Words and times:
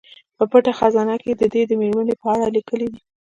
په 0.37 0.43
پټه 0.51 0.71
خزانه 0.79 1.15
کې 1.21 1.29
یې 1.31 1.35
د 1.39 1.43
دې 1.53 1.75
میرمنې 1.81 2.15
په 2.21 2.25
اړه 2.33 2.45
لیکلي 2.55 2.87
دي. 2.93 3.01